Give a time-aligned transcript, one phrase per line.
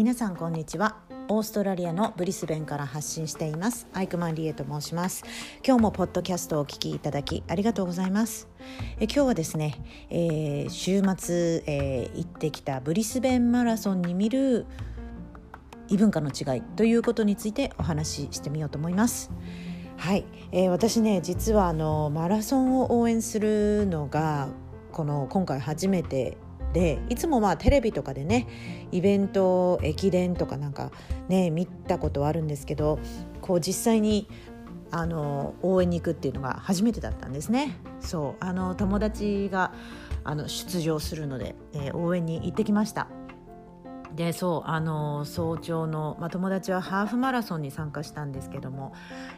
[0.00, 0.96] 皆さんこんにちは。
[1.28, 3.86] オーストラリアのブリスベンから発信しています。
[3.92, 5.24] アイクマンリエと申します。
[5.62, 8.48] 今日もポッドキャストをお聞きいただきありがとうございます。
[8.98, 9.74] え今日はですね、
[10.08, 14.64] えー、週末、えー、行ってきたブリスベンマラソンに見る
[15.88, 19.30] 異文化の違いということについてお話ししてみようと思います。
[19.98, 24.48] はい、えー、私ね実はあのマラソンを応援するのが
[24.92, 26.38] この今回初めて
[26.72, 28.46] でいつもまあテレビとかでね
[28.92, 30.92] イベント駅伝とかなんか
[31.28, 32.98] ね見たことはあるんですけど
[33.40, 34.28] こう実際に
[34.92, 37.76] あの応援に行くっていうのが初めてだったんですね。
[38.00, 39.72] そうあの友達が
[40.24, 43.08] あの出場するので、えー、応援に行ってきました。
[44.14, 48.92] でそうあの早朝の、まあ、友達はハーフマラソンに参加したんですけども、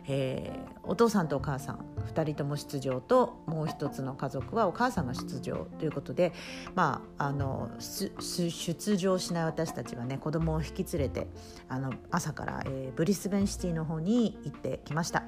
[0.08, 6.32] えー、お父さんとお母さん2人とも出場ともう一つの家族はお母さんが出場ということで、
[6.74, 11.29] まあ、あの出場しない私たちはね子供を引き連れて
[11.68, 15.24] あの朝から、えー、ブリスベンシティの方に行ってきました。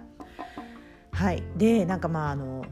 [1.13, 2.67] はい、でなんかまああの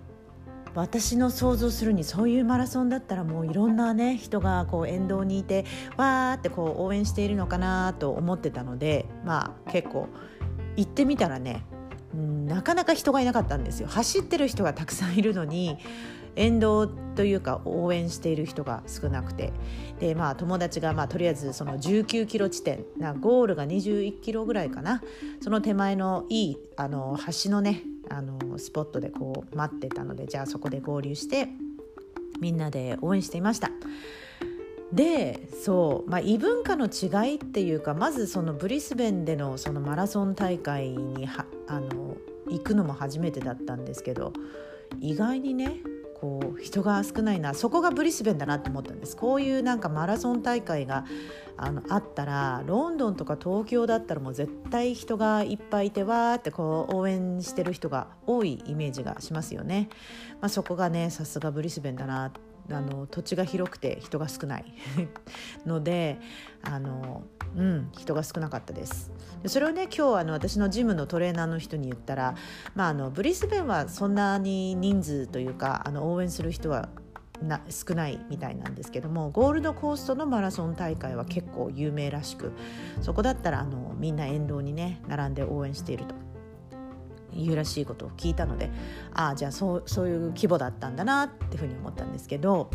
[0.75, 5.65] 私の想像するにそういうマラソンだったらもういろんなね人がこう沿道にいて
[5.97, 10.09] わーってこう応援しているのかなと思ってたのでまあ結構
[10.77, 11.65] 行ってみたらね
[12.15, 13.89] なかなか人がいなかったんですよ。
[13.89, 15.79] 走ってる人がたくさんいるのに
[16.37, 19.53] 沿道というか応援している人が少なくて。
[19.99, 25.03] で、まあ、友達が、まあ、とりあえずその19キロ地点なゴールが21キロぐらいかな。
[25.41, 27.83] その手前のいいあの橋のね
[28.13, 31.49] あのスポットでこう待ってたのでじゃあそこで合流して
[32.41, 33.71] みんなで応援していました。
[34.93, 42.19] でそう、まあ、異文化の違いっていうかまずそのブリスベンでのそのマラソン大会にはあの
[42.51, 44.35] 行くのも初めてだったんですけど
[45.01, 45.79] 意外にね
[46.23, 49.17] こう人が少ないなそこがブリスベンだなと思ったんです。
[49.17, 51.05] こういうなんかマラソン大会が
[51.57, 59.89] あのあったらロンドンとか東京だったらもう絶対人がいっぱいいてわーってこう応援してる人が多いイメージがしますよね、
[60.41, 62.31] まあ、そこがねさすがブリスベンだな
[62.71, 64.65] あの土地が広くて人が少ない
[65.67, 66.19] ので
[66.63, 67.23] あの
[67.55, 69.13] うん、人が少なかったです
[69.43, 72.35] でそれをね今日あの私のジムのトレーナーの人に言ったら、
[72.75, 76.89] まあ、あのブリスベンはそんなに人数というかあの応援する人は
[77.43, 82.53] な少ないみたいなんですけどもゴールドコーストのマラソン大会は結構有名らしく
[83.01, 86.22] そこだったらあのみんな沿道にね並んで応援していると。
[87.35, 88.71] いうらしいことを聞いたので
[89.15, 92.71] ああじゃあそうそういう規模だったんだなっていうふうに思ったんですけど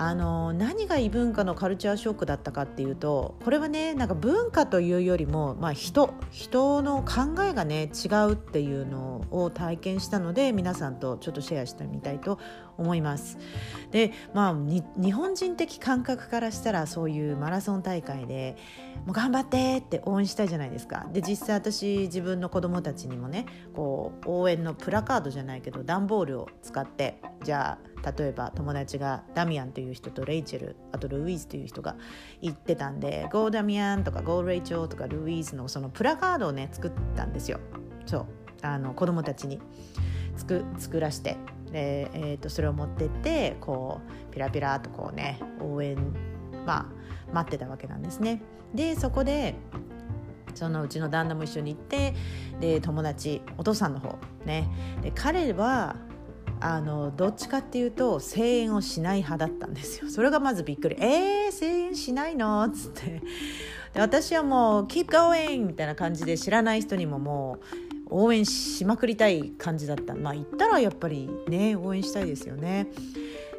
[0.00, 12.38] あの何が異文化のカルチャーショックだったかっていうとこれはねなんか文化というよりも、まあ人、人の考えがね違うっていうのを体験したので皆さんとちょっとシェアしてみたいと
[12.78, 13.38] 思います。
[13.90, 14.54] でまあ
[14.96, 18.56] 日本人的感覚からしたらそういうマラソン大会で
[19.06, 21.06] もう頑張ってって応援したいじゃないですか。
[21.12, 31.96] で実際私自分の子供たちにもねこう応援のプラカードじゃないけど段ボールを使ってじゃあ例えば友達がダミアンという人とレイチェルあとルイーズという人が
[32.40, 37.58] 言ってたんで「ゴーダミアン」とか「ゴーレイチョウ」とかルイーズのそのプラカードをね作ったんですよ。
[38.06, 38.26] そう
[38.62, 39.60] あの子供たちに
[40.36, 41.36] 作作らして
[41.70, 45.96] で、えー、とそれを持ってってこうピラピラとこうね応援
[46.66, 48.42] まあ待ってたわけなんですね。
[48.74, 49.54] でそこで
[50.54, 52.14] そのうちの旦那も一緒に行って
[52.60, 54.68] で友達お父さんの方ね
[55.02, 55.96] で彼は
[56.60, 63.22] あのどっちかっていうと声援をしない派だったんですよそれがまずびっくり「えー、声援しないの?」っつって
[63.94, 70.14] で私はもう「Keep going!」みたいな感じで知らない人にももう応援しまくりたい感じだった。
[70.14, 72.88] まあ言ったらやっぱりね応援したいですよね。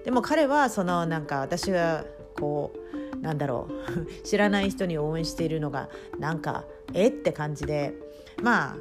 [0.06, 2.06] でも彼はそのなんか私が
[2.40, 2.74] こ
[3.14, 5.90] うなんだろう 知らない人に応援しているのが
[6.20, 7.94] なんかえって感じで
[8.42, 8.78] まあ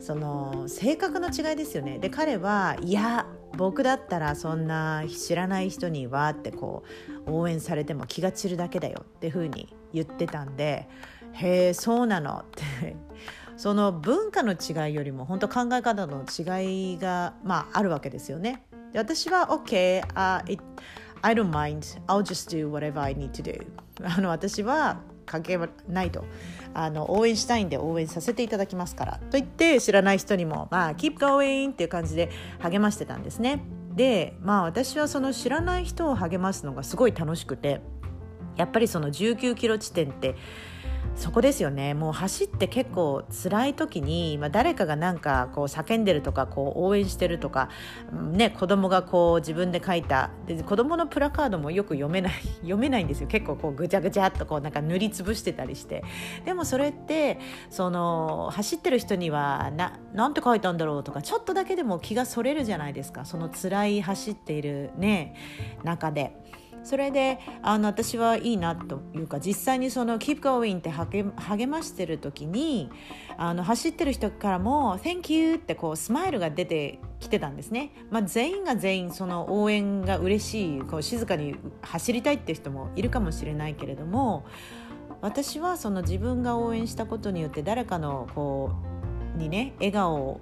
[0.00, 1.98] その性格の違いですよね。
[1.98, 3.26] で彼はいや
[3.56, 6.82] 僕だったらそんな知らない人にわーってこ
[7.26, 10.88] う応援されても気が散るだけだよっていうふうに言ってたんで
[11.32, 12.44] へえそうなのっ
[12.82, 12.96] て
[13.56, 18.64] その文化の違いよりも本当考え方の違いが、まあ、あるわけですよね。
[18.92, 20.62] で私は OK、uh, it,
[21.22, 23.66] I don't mind I'll just do whatever I need to do
[24.02, 26.24] あの私は関係はないと
[26.74, 33.62] あの応援したいんで応援させていただきますからと言って知らない人にも、まあ、keep going っていう感じで励ましてたんですね。
[33.94, 37.80] でまあ私はその知らない人を励ますのがすごい楽しくて
[38.56, 40.34] やっぱりその19キロ地点って
[41.16, 41.94] そこですよね。
[41.94, 47.68] もう走って結構辛い時に、まあ、誰かがなんかこう叫んでるとかこう応援してるとか、
[48.32, 50.30] ね、子供がこう自分で書いた。
[50.46, 52.32] で子供のプラカードもよく読めない
[52.62, 53.28] 読めないんですよ。
[53.28, 56.02] 結構こうぐちゃぐちゃっとこうなんか塗りつぶしてたりして。
[56.44, 57.38] でもそれって
[57.70, 63.24] その走ってる人にはななんて書いたんだろうとかちょっとだけでも気がそれるじゃないですか。
[63.24, 65.36] その辛い走っているね
[65.84, 66.36] 中で。
[66.84, 72.90] それであの私はいいなというか実際にその「Keep going」って励ましてる時に
[73.38, 84.44] あの走ってる人からも「Thank you」ってこうスマイルが出てきてたんですね、まあ、全員が全員その応援が嬉しいこう静かに走りたいっていう人もいるかもしれないけれども
[85.22, 88.72] 私はその自分が応援したことによって誰かのこ
[89.34, 90.40] うにね笑顔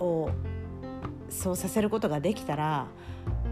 [0.00, 0.30] を
[1.30, 2.88] そうさせることができたら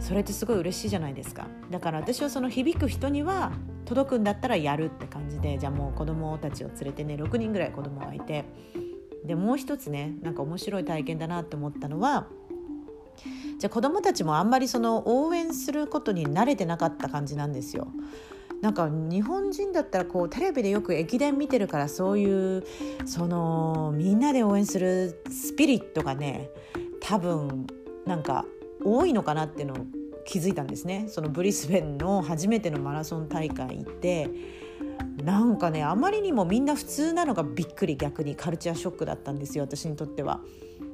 [0.01, 3.53] それってすごい嬉しいじゃないですかだから私はその響く人には
[3.85, 8.45] 届くんだったらやるって感じでじゃあもう子供たちを連れてね6人ぐらい子供がいて
[9.25, 12.27] でもう一つねなんか面白い体験だなって思ったのは
[13.59, 17.89] じゃあ子供たちもあんまりその応援することに慣れてなかった感じなんですよ。
[18.63, 22.65] なんか日本人だったらこうテレビでよく駅伝見てるからそういう
[23.05, 26.49] そのみんなで応援するスピリットがね
[27.01, 27.67] 多分
[28.07, 28.47] なんか
[28.87, 29.79] 多いのかなっていうのを
[30.25, 34.29] 気づいたんですねそのブリスベンの初めてのマラソン大会行って
[35.23, 40.41] なんかねあまりにもみんな普通なのがびっくり逆にカルチャーショックだったんですよ私にとっては。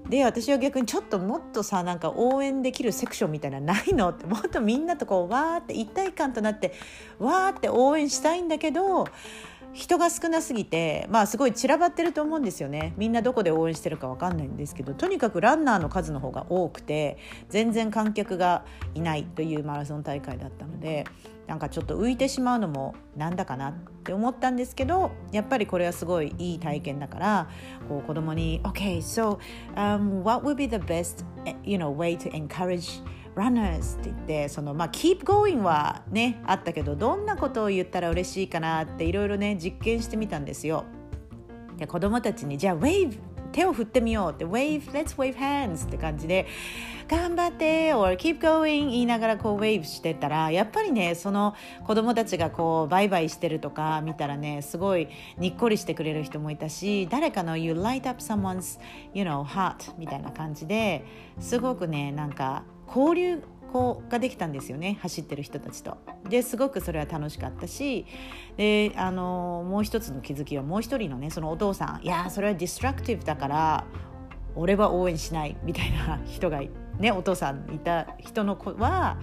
[0.09, 4.09] で私は逆にちょっともっとさなんか応援できるセクションみたいなないの？
[4.09, 6.73] ってもっとみんなとこうわーって一体感となって
[7.21, 9.07] わーって応援したいんだけど
[9.73, 12.93] 人が少なすぎてまあすごい散らばってると思うんですよね。
[12.97, 18.65] みんなどこで応援してるか分かんないんですけどとにかくランナーの数の方が多くて全然観客が
[18.95, 21.05] いないというマラソン大会だったので
[21.47, 23.73] なんかちょっと浮いてしまうのもなんだかなっ
[24.05, 27.51] て思ったんですけどやっぱりこれはすごいいい体験だから
[27.89, 29.39] こう子供に「OK so、
[29.75, 31.25] um, what would be the best
[31.65, 33.03] you know, way to encourage
[33.35, 40.85] runners って言ってそのまあ keep going はねあったけどどんなことを言ったら嬉しいかなっていろいろね実験してみたんですよ。
[41.79, 43.19] で子供たちにじゃあ wave
[43.53, 46.47] 手を振ってみようって wave let's wave hands って感じで
[47.09, 51.55] 頑張って or keep going 言いながらこう wave してたらやっぱりねその
[51.87, 58.81] 子供たちがこうバイバイしてるとか見たらねすごいにっこりしてくれる人もいたし誰かの you light up someone's
[59.13, 61.05] you know heart みたいな感じで
[61.39, 62.65] すごくねなんか
[62.95, 63.43] 交流
[63.73, 65.97] こうができたんですよね走ってる人たちと。
[66.29, 68.07] ですごくそれは楽しかったし
[68.57, 73.87] であのもう一つの気づきはもう一人のねそのお父さんいやそれはディストラクティブだから
[74.55, 76.63] 俺は応援しないみたいな人が
[76.99, 79.19] ねお父さんいた人の子は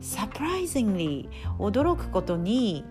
[0.00, 2.84] サプライズンリー驚くことに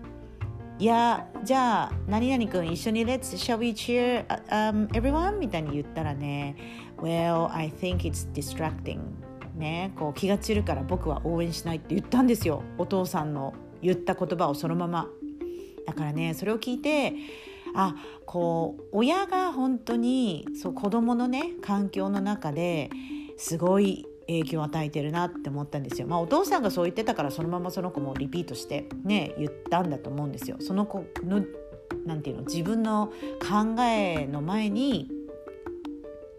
[0.78, 5.38] いやじゃあ何々君一緒に Let's shall we cheer、um, everyone?
[5.38, 6.56] みたいに言ったらね
[6.98, 9.00] Well I think it's distracting
[9.62, 15.08] ねこう気が散るから僕は応援しないって言ったんですよお父さんの言った言葉をそのまま
[15.86, 17.14] だからねそれを聞いて
[17.74, 17.94] あ
[18.26, 22.90] こう親が本当にそう子供のね環境の中で
[23.38, 26.06] すごい影響を与えてるなって思ったんですよ。
[26.06, 30.58] まあ、お父さんがそう言ってたからそのままその子もリピートしてね言ったんだと思うんですよ。
[30.60, 31.44] その子の
[32.06, 35.08] なていうの自分の考えの前に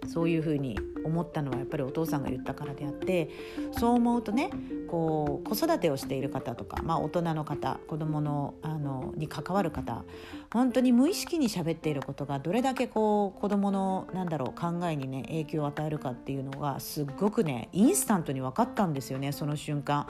[0.07, 3.29] そういうふうに思ったのはやっぱりお父さんが言ったからであって
[3.71, 4.49] そう思うとね
[4.87, 10.03] こう子育てをしている方とか、まあ、大人の方子供のあのに関わる方
[10.51, 20.07] 本当に無意識に喋っていることがどれだけこう子供のなんだろう考えにね影響を与えるかっていうのがすっごくねインスタントに分かったんですよねその瞬間。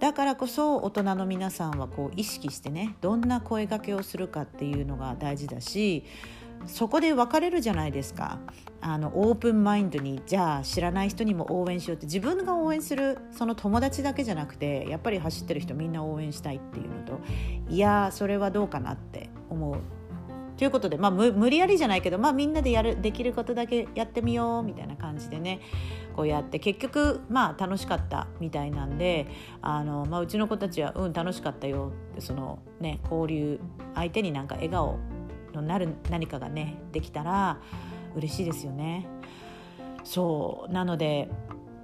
[0.00, 6.04] だからこそ大人の皆さんはこう意識してねどんな声がけをするかっていうのが大事だし
[6.66, 8.38] そこで分かれるじゃないですか
[8.80, 17.20] あのオープンマインドにじゃあ知らない人にも応援しようって自分が応援するその友達だけじゃなくてやっぱり走ってる人みんな応援したいっていうのと
[17.68, 19.78] いやそれはどうかなって思う。
[20.56, 25.60] ということで、まあ、無理やりじゃないけど、まあ、みんなでやるできることだけやってみようみたいな感じでね
[26.14, 29.26] こうやって結局まあ楽しかったみたいなんで
[29.62, 33.60] あの、まあ、うちの子たちは「うん楽しかったよ」ってそのね交流
[33.96, 34.98] 相手になんか笑顔
[35.54, 37.60] のなる何かがねできたら
[38.14, 39.06] 嬉しいですよね。
[40.04, 41.28] そうなので、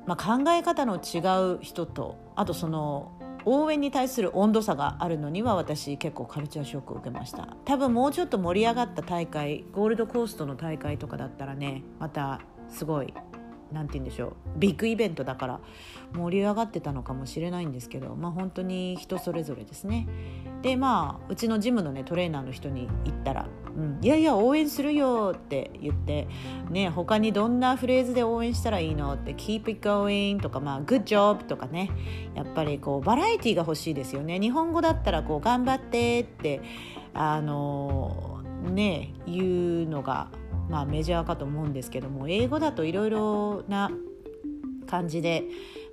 [0.07, 1.19] まあ、考え方の違
[1.55, 3.13] う人とあとその
[3.45, 13.15] 応援に対する温度差があるのには私結構カルチャーショックを受けました多分もうちょっと盛り上がった大会ゴールドコーストの大会とかだったらねまたすごい
[13.73, 15.61] 何て言うんでしょうビッグイベントだから
[16.15, 20.09] 盛り上がってたのかもしれないんですけどまあ本当に人それぞれですね。
[20.63, 23.47] でまあうちのジムのねトレーナーの人に言ったら
[23.77, 26.29] 「うん、いやいや応援するよ」って言って
[26.71, 31.91] ね他にどんなフレーズで応援したらいいのって「keep it going」とかまあ「good job」とかね
[32.35, 36.61] やっぱりこうバラエティーが欲しいですよね日本語だったらこう「頑張って」って
[37.15, 40.29] あのね言うのが
[40.71, 43.91] まあメジャーかと思うんですけども英語だといろいろな
[44.87, 45.45] 感じで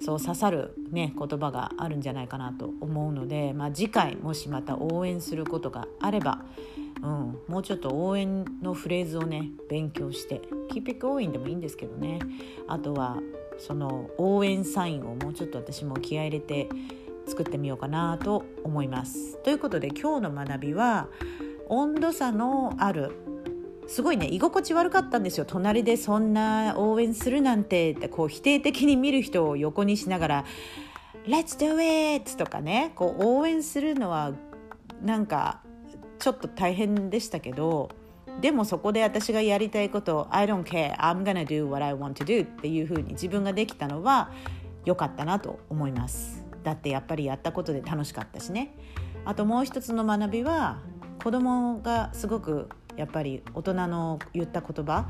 [0.04, 6.44] そう刺さる、ね、言葉があるんじゃないかなと思うので、まあ、次回もしまた応援することがあれば、
[7.02, 12.20] うん、もうちょっと応援のフレーズをね勉強して「Keep it going」でもいいんですけどね
[12.68, 13.18] あとは
[13.58, 16.70] その応援サインをもうちょっと私も気合い入れて
[17.28, 19.38] 作ってみようかなと思います。
[19.44, 21.08] ということで今日の学びは
[21.68, 23.12] 温度差のある
[23.88, 25.46] すごいね居心地悪かったんですよ。
[25.46, 30.46] 隣でそんな応援するなんてってこう否定的に見る人を横にしながら
[31.26, 31.82] 「Let's do
[32.16, 34.34] it!」とかねこう応援するのは
[35.02, 35.62] なんか
[36.20, 37.90] ちょっと大変でしたけど
[38.42, 40.96] でもそこで私がやりたいこと「I don't care.
[40.98, 44.32] I'm gonna do what I want to do」っていうふうに自分ができたのは
[44.86, 46.46] 良かったなと思います。
[46.64, 48.76] だってやっぱりやったことで楽しかったしね。
[49.24, 50.80] あともう一つの学びは
[51.24, 55.10] 子供がすごくやっぱり大人の言った言葉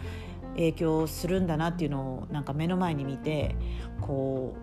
[0.56, 3.56] 影響するんだなっていうのをなんか目の前に見て
[4.02, 4.56] こ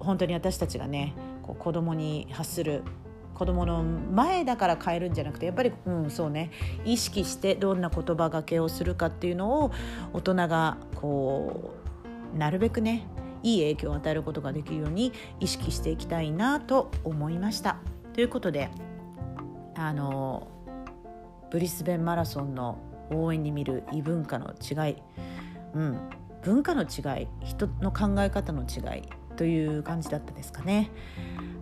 [0.00, 2.82] う本当に私たちがねこう子供に発する
[3.34, 6.50] 子供の前だから変えるんじゃなくてやっぱり、うん、そうね
[6.84, 9.72] 意識してどんな言葉がけをするかっていうのを
[10.12, 11.74] 大人がこ
[12.34, 13.06] うなるべくね
[13.42, 17.78] いい影響を与えることができるように意識していきたいなと思いました。
[18.12, 18.70] ということで
[19.74, 20.51] あの
[21.52, 22.78] ブリスベンマラソンの
[23.10, 24.96] 応援に見る異文化の違い、
[25.74, 25.98] うん、
[26.42, 27.28] 文化の違い。
[27.44, 29.02] 人の考え方の違い。
[29.36, 30.90] という感じだったですかね。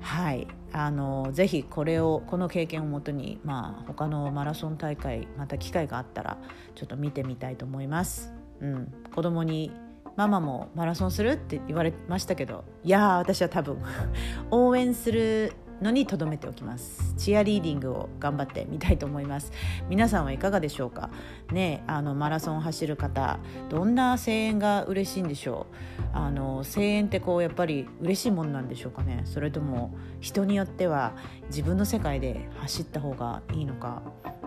[0.00, 0.47] はい。
[0.73, 6.38] あのぜひこれをこの経験をもとに、まあ、他のマラソン大会また機会があったら
[6.76, 8.32] ちょっと見てみたいと思います。
[8.61, 9.73] うん、子供に
[10.16, 11.30] ママもマラソンする？
[11.32, 13.78] って言われましたけどいや私は多分
[14.50, 17.14] 応援するのに留めておきます。
[17.16, 19.52] チアリーディングを頑張ってみたいと思います。
[19.88, 21.10] 皆さんはいかがでしょうか？
[21.52, 25.66] ねあのマラソンを走る方どんな声援が嬉しいんでしょ
[25.99, 26.02] う？
[26.12, 29.22] あの声援ってこうやっぱり嬉しいものなんでしょうかね？
[29.25, 31.14] それとも人によっては
[31.46, 34.02] 自分の世界で走った方がいいのか？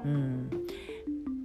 [0.06, 0.50] うん。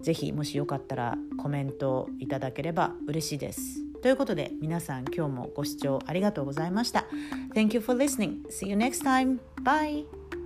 [0.01, 3.88] ぜひもしよかったらコメントいただければ嬉しいです。
[4.03, 7.07] ということで皆さん今日もご視聴ありがとうございました。
[7.55, 8.47] Thank you for listening.
[8.49, 9.39] See you next time.
[9.63, 10.38] Bye.